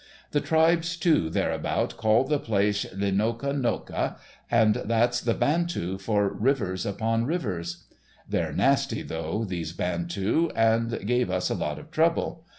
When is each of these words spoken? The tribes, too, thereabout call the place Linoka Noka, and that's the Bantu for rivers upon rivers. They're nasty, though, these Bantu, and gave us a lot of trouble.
The 0.31 0.41
tribes, 0.41 0.97
too, 0.97 1.29
thereabout 1.29 1.95
call 1.95 2.23
the 2.23 2.39
place 2.39 2.87
Linoka 2.91 3.53
Noka, 3.53 4.15
and 4.49 4.77
that's 4.83 5.21
the 5.21 5.35
Bantu 5.35 5.99
for 5.99 6.27
rivers 6.33 6.87
upon 6.87 7.27
rivers. 7.27 7.83
They're 8.27 8.51
nasty, 8.51 9.03
though, 9.03 9.45
these 9.47 9.73
Bantu, 9.73 10.49
and 10.55 11.05
gave 11.05 11.29
us 11.29 11.51
a 11.51 11.53
lot 11.53 11.77
of 11.77 11.91
trouble. 11.91 12.45